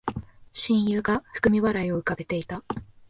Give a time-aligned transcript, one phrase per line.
[0.53, 2.63] 親友が含み笑いを浮かべていた